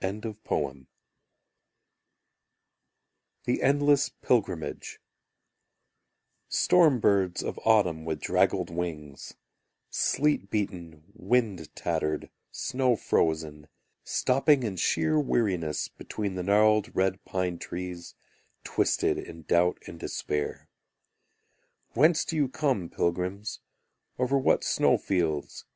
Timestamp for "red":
16.96-17.24